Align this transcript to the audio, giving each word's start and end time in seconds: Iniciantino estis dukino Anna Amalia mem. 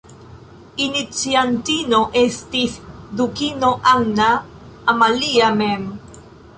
Iniciantino 0.85 1.99
estis 2.23 2.79
dukino 3.21 3.73
Anna 3.95 4.33
Amalia 4.97 5.57
mem. 5.65 5.87